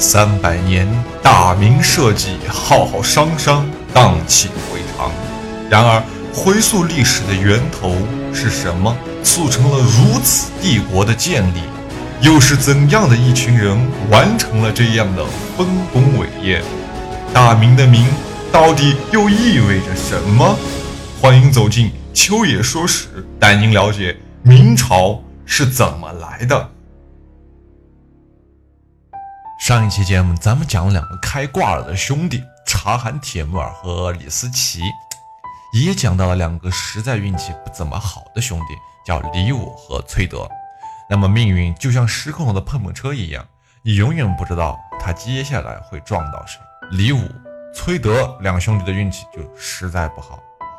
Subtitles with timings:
[0.00, 0.86] 三百年，
[1.20, 5.10] 大明社稷浩浩汤汤，荡气回肠。
[5.68, 6.00] 然而，
[6.32, 7.96] 回溯历史的源头
[8.32, 11.62] 是什么，促成了如此帝国的建立？
[12.20, 13.76] 又是怎样的一群人
[14.08, 15.24] 完成了这样的
[15.56, 16.62] 丰功伟业？
[17.34, 18.06] 大明的“明”
[18.52, 20.56] 到底又意味着什么？
[21.20, 26.70] 欢迎走进秋野说史，带您了解明朝是怎么来的。
[29.68, 34.80] 上一期节目，咱们讲了两个开挂了的兄弟察罕铁木儿和李思齐，
[35.74, 38.74] 也讲到了两个实在运气不怎么好的兄弟，
[39.06, 40.48] 叫李武和崔德。
[41.06, 43.46] 那么命运就像失控的碰碰车一样，
[43.82, 46.58] 你永远不知道他接下来会撞到谁。
[46.92, 47.20] 李武、
[47.74, 50.38] 崔德两兄弟的运气就实在不好，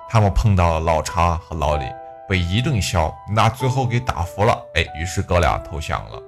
[0.10, 1.86] 他们碰到了老查和老李，
[2.28, 4.60] 被一顿削，那最后给打服了。
[4.74, 6.20] 哎，于是哥俩投降了。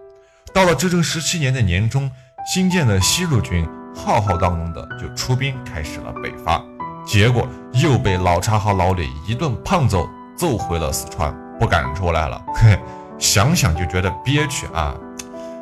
[0.54, 2.12] 到了至正十七年的年中。
[2.44, 6.62] 新建的西路军浩浩荡荡的就出兵开始了北伐，
[7.06, 12.42] 结果又被老查和老李一顿胖揍，揍回了四川，不敢出来了。
[12.56, 12.78] 嘿，
[13.20, 14.96] 想想就觉得憋屈啊！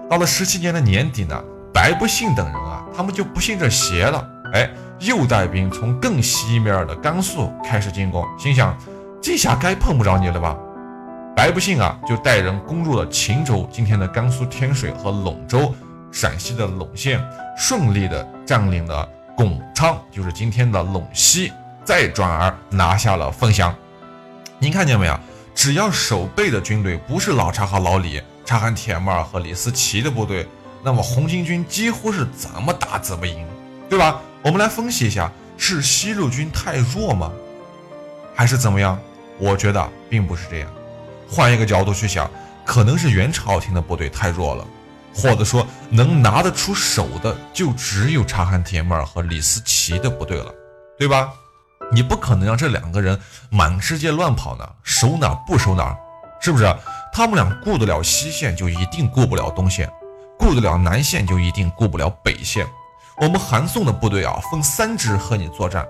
[0.10, 1.38] 到了十七年的年底呢，
[1.74, 8.76] 白不信等人啊，他们就不信这邪了，哎，又带兵从更西面的甘肃开始进攻，心想
[9.22, 10.56] 这下该碰不着你了吧？
[11.36, 15.74] 白不信啊，就带人攻入了秦州，今天的甘肃天水和陇州。
[16.12, 17.24] 陕西的陇县
[17.58, 19.08] 顺利的占领了
[19.38, 21.52] 巩昌，就是今天的陇西，
[21.86, 23.74] 再转而拿下了凤翔。
[24.58, 25.20] 您看见没有？
[25.56, 30.48] 只要守备的军队不是老查和老李、察罕铁木儿和李思齐的部队，
[30.84, 33.46] 那么红巾军几乎是怎么打怎么赢，
[33.90, 34.22] 对吧？
[34.42, 37.32] 我们来分析一下，是西路军太弱吗？
[38.34, 38.98] 还是怎么样？
[39.38, 40.70] 我觉得并不是这样。
[41.30, 42.30] 换一个角度去想，
[42.66, 44.66] 可能是元朝廷的部队太弱了。
[45.14, 50.54] 或者说能拿得出手的，就只有察罕铁木儿和李思齐的部队了，
[50.98, 51.30] 对吧？
[51.92, 55.98] 你不可能让这两个人满世界乱跑呢，守哪不守哪，
[56.40, 56.74] 是不是？
[57.12, 59.88] 他们俩顾得了西线，就一定顾不了东线；
[60.38, 62.66] 顾得了南线，就一定顾不了北线。
[63.18, 65.88] 我们韩宋的部队啊，分三支和你作战，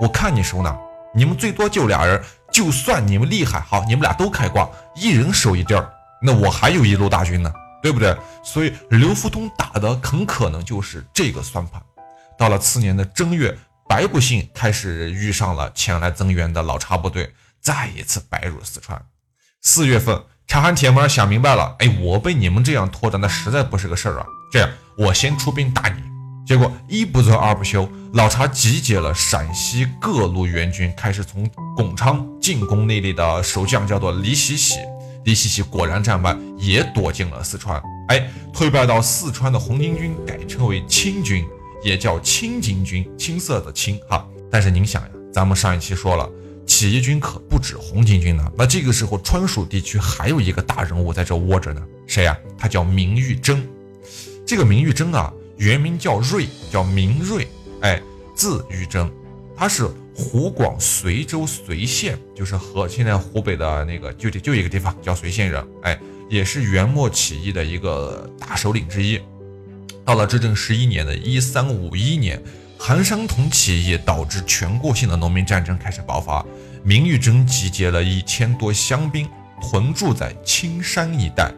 [0.00, 0.74] 我看你守哪，
[1.14, 2.20] 你们最多就俩人，
[2.50, 5.86] 就算你们厉害，好，你们俩都开挂，一人守一地儿，
[6.22, 7.52] 那我还有一路大军呢。
[7.82, 8.16] 对不对？
[8.44, 11.82] 所以刘福通打的很可能就是这个算盘。
[12.38, 13.56] 到了次年的正月，
[13.88, 19.00] 白不幸开始遇上了前来增援的老查部队，再一次白入四川。
[19.60, 24.26] 四月份，察罕铁木儿想明白了，哎，我被你们这样拖着，那实在不是个事儿啊。
[24.50, 26.02] 这样，我先出兵打你。
[26.44, 34.78] 结果一不做二不休，老查集结了陕西各路援军，开始从巩昌进攻那里的守将，叫做李喜喜。
[35.24, 37.80] 李希喜果然战败，也躲进了四川。
[38.08, 41.44] 哎，退败到四川的红巾军改称为青军，
[41.84, 44.26] 也叫青巾军，青色的青哈。
[44.50, 46.28] 但是您想呀，咱们上一期说了，
[46.66, 48.50] 起义军可不止红巾军呢。
[48.58, 52.36] 那这个时候，川蜀地区还有一个大人物在这窝着呢，谁呀？
[52.58, 53.66] 他叫明玉珍。
[54.44, 57.46] 这个明玉珍啊，原名叫瑞，叫明瑞，
[57.80, 58.02] 哎，
[58.34, 59.10] 字玉珍，
[59.56, 59.88] 他是。
[60.22, 65.98] 湖广随州随县，就是和现在湖北的那个就就一个地方叫随县人，哎，
[66.30, 69.20] 也是元末起义的一个大首领之一。
[70.04, 72.40] 到了至正十一年的一三五一年，
[72.78, 76.44] 韩商同起义导致全国性的农民战争开始爆发，
[76.84, 79.28] 明玉珍集结了一千多乡兵
[79.60, 81.52] 屯驻在青山一带。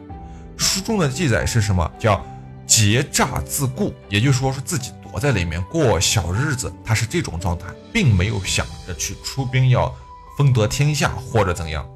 [0.57, 1.89] 书中的记载是什么？
[1.99, 2.25] 叫
[2.65, 4.91] 结诈自固，也就是说是自己。
[5.15, 9.89] 我在里面过小日子，他是这种状态，并没有想着去出兵要
[10.37, 11.87] 分得天下或者怎样。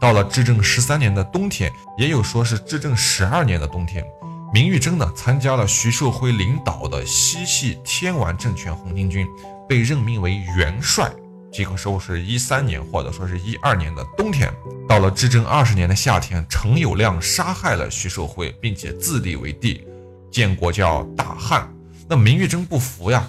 [0.00, 4.04] 到了至正十三年的冬天，也有说是至正十二年的冬天，
[4.52, 9.24] 明玉珍呢参加了徐寿辉领导的西系天完政权红巾军，
[9.68, 11.08] 被任命为元帅。
[11.52, 14.52] 这个时候是一三年或者说是一二年的冬天。
[14.88, 19.86] 到了至正二十年的夏天，陈友谅杀害了徐寿辉，并且自立为帝，
[20.28, 21.72] 建国叫大汉。
[22.10, 23.28] 那明玉珍不服呀，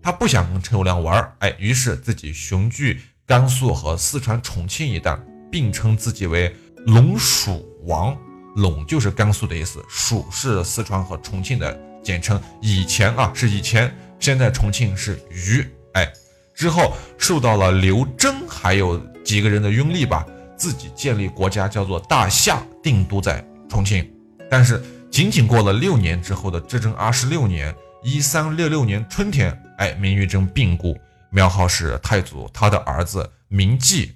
[0.00, 2.96] 他不想跟陈友谅玩哎，于是自己雄踞
[3.26, 5.18] 甘肃和四川重庆一带，
[5.50, 6.54] 并称自己为
[6.86, 8.16] 陇蜀王。
[8.54, 12.40] 陇就是甘肃的意思，蜀是四川和重庆的简称。
[12.60, 15.66] 以前啊是以前，现在重庆是渝。
[15.94, 16.08] 哎，
[16.54, 20.24] 之后受到了刘桢还有几个人的拥立吧，
[20.56, 24.08] 自己建立国家叫做大夏，定都在重庆。
[24.48, 24.80] 但是
[25.10, 27.74] 仅仅过了六年之后的至正二十六年。
[28.04, 30.98] 一三六六年春天，哎，明玉珍病故，
[31.30, 34.12] 庙号是太祖，他的儿子明继，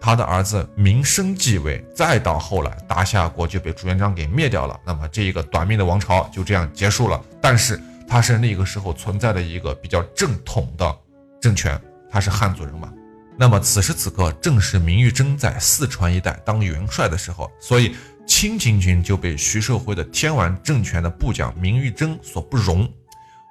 [0.00, 4.78] 他的儿子明升继位，再到后来大夏国就被朱元璋给灭掉了。
[4.86, 7.20] 那么这一个短命的王朝就这样结束了。
[7.42, 10.96] 但是他是那个时候存在的一个比较正统的
[11.40, 12.92] 政权，他是汉族人嘛。
[13.36, 17.96] 那么此时此刻正是明玉珍在四川一带当元帅的时候，所以
[18.26, 22.88] 清巾军就被徐寿辉的天完政权的部将明玉珍所不容。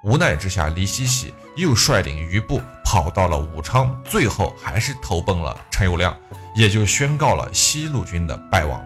[0.04, 6.14] 无奈之下，李希喜又率领余部跑到了武昌，最后还是投奔了陈友谅。
[6.56, 8.80] 也就宣告了西路军的败亡。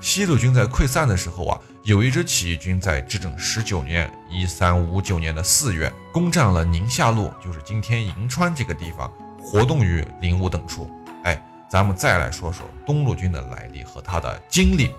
[0.00, 10.90] 西路军在溃散的时候啊，有一支起义军在至正十九年（一三五九年的四月）攻占了宁夏路，就是今天银川这个地方，活动于灵武等处。
[11.24, 11.38] 哎，
[11.68, 14.90] 咱们再来说说东路军的来历和他的经历。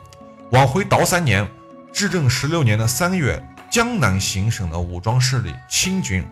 [0.51, 1.45] 往回倒三年，
[1.91, 6.23] 至正十六年的三月，江南行省的武装势力清军，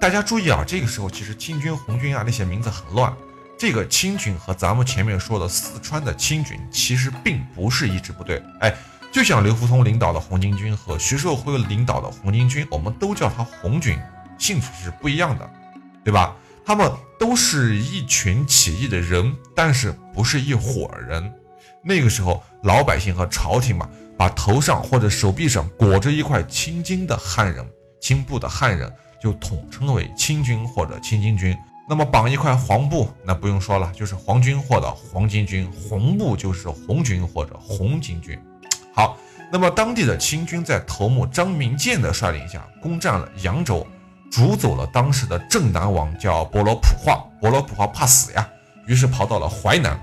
[0.00, 3.12] 大家注意啊，这个时候其实清军、红军啊那些名字很乱。
[3.58, 8.72] 这个清军和咱们前面说的四川的清军其实并不是一支部队，哎，
[9.12, 13.98] 就像刘福通领导的红巾军和徐寿辉领导的红巾军，我们都叫他红军，
[14.38, 15.50] 性质是不一样的，
[16.04, 16.34] 对吧？
[16.64, 21.30] 他们都是一群起义的人，但是不是一伙人。
[21.82, 27.66] 那个时候，老百姓和朝廷嘛，把头上或者手臂上裹着一块青巾的汉人、
[28.00, 28.92] 青布的汉人，
[29.22, 31.56] 就统称为清军或者清巾军。
[31.88, 38.38] 那么绑一块黄布，那不用说了，就是黄军或者黄巾军；红布就是红军或者红巾军。
[38.94, 39.16] 好，
[39.50, 43.84] 那么当地的清军在头目张明建的率领下，攻占了扬州，
[44.30, 47.24] 逐走了当时的镇南王叫博罗普化。
[47.40, 48.48] 博罗普化怕死呀，
[48.86, 49.98] 于是跑到了淮南。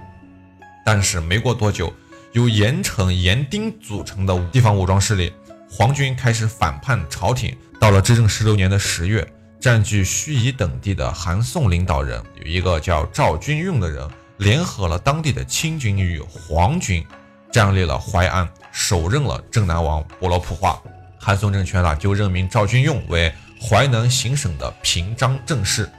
[0.87, 1.93] 但是没过多久，
[2.31, 5.33] 由严惩、严丁组成的地方武装势力
[5.69, 7.53] 黄军开始反叛朝廷。
[7.77, 9.27] 到了执政十六年的十月。
[9.59, 14.07] 占据盱眙等地的韩宋领导人有一个叫赵军用的人，
[14.37, 17.03] 联合了当地的清军与黄军，
[17.51, 20.79] 占领了淮安，首任了镇南王博罗普化。
[21.19, 25.89] 韩宋政权呢，就任命赵军用为淮南行省的平章政事。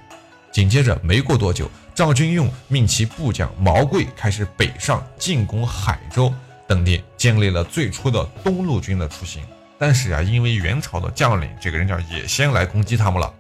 [0.52, 1.68] 紧接着没过多久，
[1.98, 6.32] 赵军用命其部将毛贵开始北上进攻海州
[6.64, 9.42] 等地，建立了最初的东路军的雏形。
[9.76, 13.34] 但是啊，因为元朝的将领这个人叫也先来攻击他们了。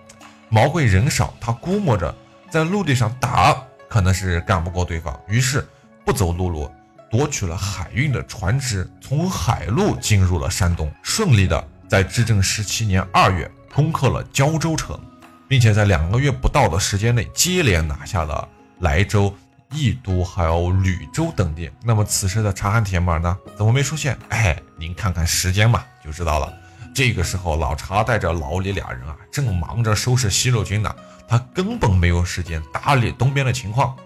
[0.48, 2.12] 毛贵人少，他估摸着
[2.50, 3.56] 在陆地上打
[3.88, 5.64] 可能是干不过对方，于是
[6.04, 6.68] 不走陆路，
[7.08, 15.00] 夺取了海运的船只，从海路进入了山东，顺利的在至正十七年二月攻克了胶州城，
[15.48, 18.46] 并且在两个月不到的时间内接连拿下了
[18.80, 19.34] 莱州、
[19.72, 21.70] 益都还有吕州等地。
[21.82, 24.16] 那么此时的察罕帖木儿呢，怎么没出现？
[24.28, 26.52] 哎，您看看时间嘛，就知道了。
[26.94, 30.94] 这个时候，老查带着老李俩人啊，正忙着收拾西路军呢，
[31.26, 33.96] 他根本没有时间打理东边的情况。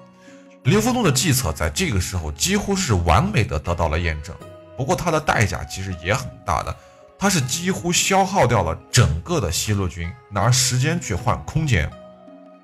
[0.65, 4.35] 刘福通的计策在这个时候几乎是完美的得到了验证，
[4.77, 6.77] 不过他的代价其实也很大的，
[7.23, 11.89] 他是几乎消耗掉了整个的西路军，拿时间去换空间，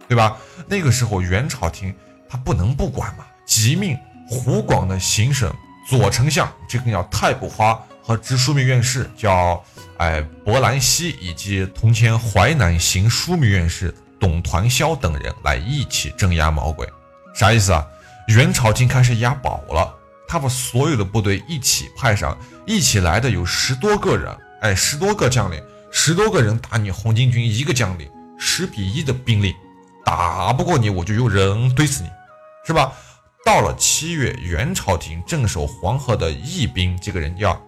[0.08, 0.36] 对吧？
[0.66, 1.94] 那个时候元朝廷
[2.28, 3.96] 他不能不管嘛，即命
[4.28, 5.54] 湖广的行省
[5.88, 9.62] 左丞相，这个叫太卜花和直枢密院士叫。
[9.98, 16.84] 哎，博兰西以及同前淮南行枢密院士董团霄等人来一起镇压毛鬼，
[17.32, 17.86] 啥意思啊？
[18.26, 19.94] 元朝廷开始押宝了，
[20.26, 29.54] 他把所有的部队一起派上，一起来的有十多个人，哎，十多个将领，十多个人打你红巾军一个将领，十比一的兵力，
[30.04, 32.10] 打不过你我就用人怼死你，
[32.66, 32.92] 是吧？
[33.44, 37.60] 到了七月，元朝廷镇守黄河的义兵，这个人叫。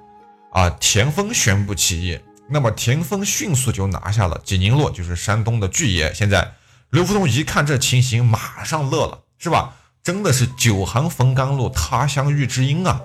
[0.53, 6.13] 啊，田丰宣布起义，那么田丰迅速就拿下了济宁路，就是山东的巨野。
[6.13, 6.55] 现在
[6.91, 9.77] 刘福通一看这情形，马上乐了，是吧？
[10.03, 13.01] 真的是久寒逢甘露，他乡遇知音啊！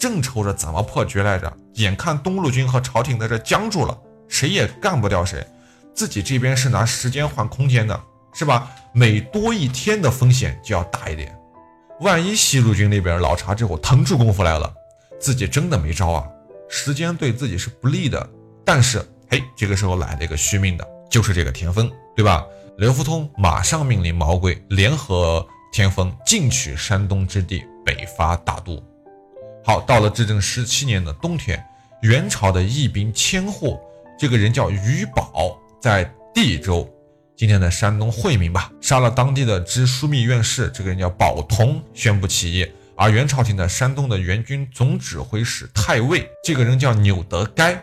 [0.00, 3.96] 正愁着怎么破局来着，眼看东路军和朝廷在这僵住了，
[4.28, 5.46] 谁也干不掉谁，
[5.94, 8.00] 自己这边是拿时间换空间的，
[8.32, 8.70] 是吧？
[8.94, 11.38] 每多一天的风险就要大一点，
[12.00, 14.72] 万一西路军那边老查这会腾出功夫来了，
[15.20, 16.26] 自己真的没招啊！
[16.68, 18.26] 时间对自己是不利的，
[18.64, 22.44] 但是嘿，这个时候来了一个续命的，就是这个田丰，对吧？
[22.78, 28.82] 刘福通马上命令毛贵联合田丰进取山东之地，北伐大都。
[29.64, 31.62] 好，到了至正十七年的冬天，
[32.02, 33.78] 元朝的义兵千户，
[34.18, 36.88] 这个人叫于宝，在地州，
[37.36, 42.66] 今天的山东惠民吧，杀了当地的知枢密院事，这个人叫宝同，宣布起义。
[42.96, 47.82] 而元朝廷的山东的援军总指挥使太尉，这个人叫钮德该，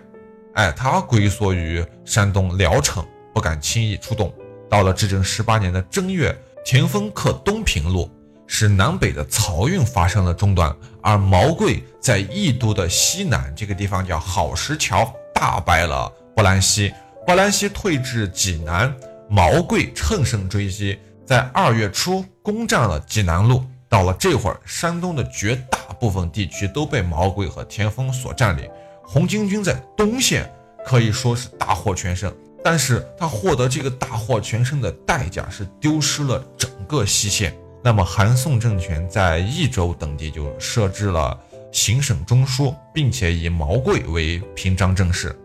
[0.53, 3.03] 哎，他龟缩于山东聊城，
[3.34, 4.34] 不敢轻易出动。
[4.69, 8.12] 到了至正十八年的正月，田丰克东平路，
[8.48, 16.94] 使南北的漕运发生了中断，而毛贵在义都的西南这个地方叫好石桥大败了波兰西，
[17.25, 18.92] 波兰西退至济南，
[19.30, 23.63] 毛贵乘胜追击，在二月初攻占了济南路。
[23.89, 28.70] 到了这会儿，山东的绝大部分地区都被毛贵和田丰所占领，
[29.04, 30.51] 红巾军在东线
[30.86, 32.34] 可以说是大获全胜。
[32.63, 37.56] 但是他获得这个大获全胜的代价是丢失了整个西线。
[37.84, 41.39] 那么韩宋政权在益州等地就设置了
[41.72, 45.38] 行省中书，并且以毛贵为平章政事。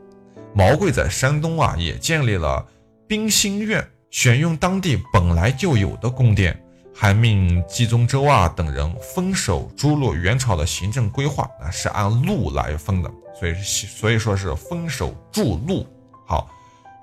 [0.54, 2.66] 毛贵在山东啊也建立了
[3.06, 6.60] 兵心院，选用当地本来就有的宫殿，
[6.94, 10.14] 还命冀宗周啊等人分守诸路。
[10.14, 15.86] 元朝的行政规划啊是按路来分的，所以所以说是分守诸路。
[16.26, 16.50] 好。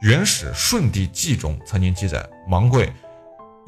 [0.07, 2.89] 《元史顺帝纪》中曾经记载，芒贵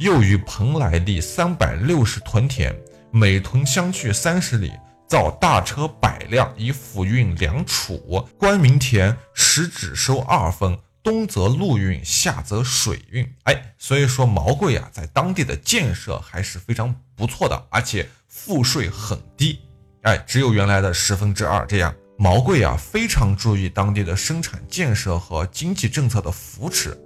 [0.02, 2.76] 又于蓬莱立三百六十屯田，
[3.12, 4.74] 每屯相距三十里，
[5.08, 8.28] 造大车百辆，以辅运粮储。
[8.36, 13.32] 官民田时只收二分，东则陆运，下则水运。
[13.44, 19.60] 哎，所以说毛贵啊，在当地的建设还是非常不错的，而且赋税很低，
[20.02, 21.94] 哎，只有原来的十分之二这样。
[22.18, 26.98] 毛贵啊，非常注意当地的生产建设和经济政策的扶持，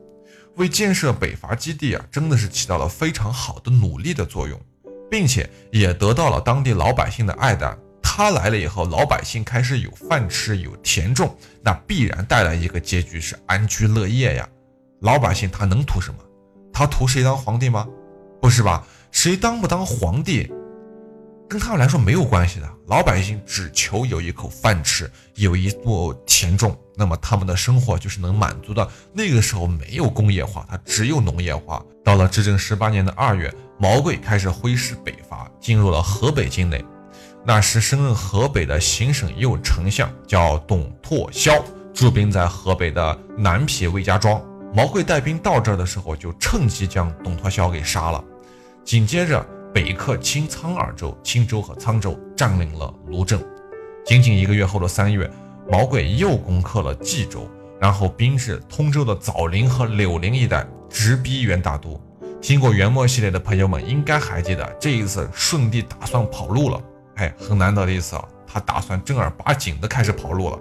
[0.58, 4.60] 为建设北伐基地啊，真的是起到了非常好的努力的作用，
[5.10, 7.76] 并且也得到了当地老百姓的爱戴。
[8.02, 14.48] 他来了以后，老百姓开始有饭吃，有田种，那必然带来一个结局是安居乐业呀。
[15.02, 16.20] 老百姓他能图什么？
[16.72, 17.86] 他图谁当皇帝吗？
[18.42, 18.88] 不是吧？
[19.12, 20.50] 谁当不当皇帝？
[21.50, 28.88] 跟他们来说没有关系的，老百姓只求有一口饭吃，有一座田种，那么他们的生活就是能满足的。
[29.14, 31.84] 那个时候没有工业化，它只有农业化。
[32.04, 36.84] 到了至正十八年的二月，毛贵开始挥师北伐，进入了河北境内。
[37.44, 41.62] 那时升任河北的行省右丞相叫董拓霄，
[41.94, 44.42] 驻兵在河北的南皮魏家庄。
[44.74, 48.24] 毛贵带兵到这儿的时候，就趁机将董拓霄给杀了。
[48.84, 49.46] 紧接着。
[49.74, 53.46] 北克青沧二州，青州和沧州，占领了卢镇。
[54.06, 55.30] 仅仅一个月后的三月，
[55.70, 62.00] 毛贵又攻克了冀州，然后兵至通州的枣林和柳林一带，直逼元大都。
[62.42, 66.82] 听过元末系列的朋友们应该还记得，这一次顺帝打算跑路了。
[67.16, 70.58] 哎，很难得的一次啊，他打算正儿八经的开始跑路了。《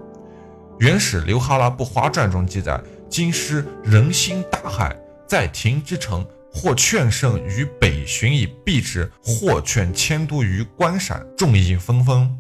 [0.79, 4.97] 元史刘哈拉布花传》中记载，京师人心大骇，
[5.27, 6.25] 在庭之城。
[6.57, 12.31] 或劝胜于北巡以避之，或劝迁都于关陕，众议纷纷。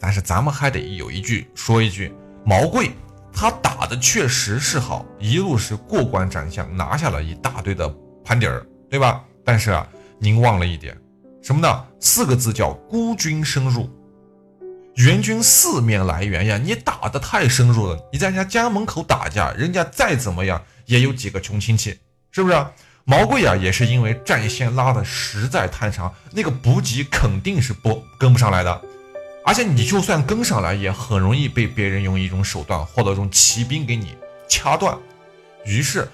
[0.00, 2.12] 但是咱们还得有一句说一句，
[2.44, 2.92] 毛贵
[3.32, 7.88] 他打的确实是好，一路是过关斩将，拿下了一大堆的
[8.24, 9.24] 盘底儿，对吧？
[9.44, 9.86] 但是啊，
[10.18, 10.96] 您忘了一点，
[11.42, 11.84] 什么呢？
[12.00, 13.88] 四个字叫孤军深入，
[14.96, 16.58] 援军四面来援呀！
[16.58, 21.98] 你打的太深入了，你在人家家门口打架，人家再怎么样也有几个穷亲戚，
[22.30, 22.66] 是不是？
[23.04, 28.82] 毛贵啊，也是因为战线拉的实在太长，那个补给肯定是不跟不上来的，
[29.48, 34.14] 而且你就算跟上来，也很容易被别人用一种手段或者用骑兵给你
[34.46, 34.94] 掐断。
[35.64, 36.06] 于是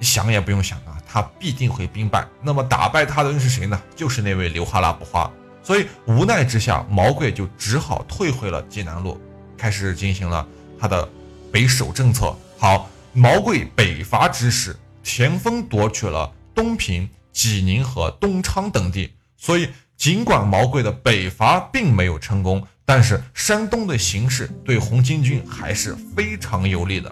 [0.00, 2.26] 想也不用想啊，他必定会兵败。
[2.40, 3.78] 那么打败他的人是谁呢？
[3.94, 5.30] 就是那位刘哈拉不花。
[5.62, 9.20] 所以无奈之下，毛贵就只好退回了济南路，
[9.58, 10.46] 开始进行了
[10.80, 11.06] 他的
[11.52, 12.34] 北守政策。
[12.58, 14.74] 好，毛贵北伐之时。
[15.02, 19.68] 田丰夺取了东平、济宁和东昌等地，所以
[20.04, 27.10] 尽管毛贵的北伐并没有成功，但是山东的形势对红巾军还是非常有利的。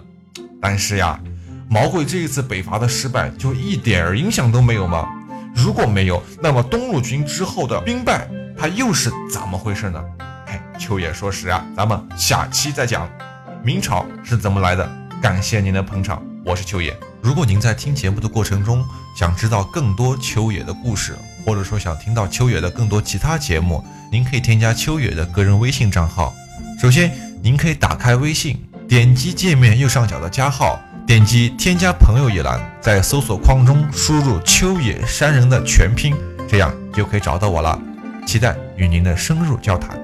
[0.61, 1.19] 但是呀，
[1.67, 5.09] 毛贵这一次北伐的失败就一点儿影响都没有吗？
[5.55, 9.99] 如果没有，那么东路军之后的兵败，它又是怎么回事呢？
[10.45, 13.09] 哎，秋野说时啊，咱们下期再讲
[13.63, 14.87] 明朝是怎么来的。
[15.19, 16.95] 感谢您的捧场，我是秋野。
[17.23, 18.85] 如果您在听节目的过程中
[19.17, 26.33] 想知道更多秋野的故事，或者说想听到秋野的更多其他节目，您可以添加秋野的个人微信账号。
[26.79, 36.15] 首先，您可以打开微信，点击界面右上角的加号，点击添加朋友一栏，在搜索框中输入秋野山人的全拼，
[36.47, 37.79] 这样就可以找到我了。
[38.25, 40.02] 期待与您的深入交谈。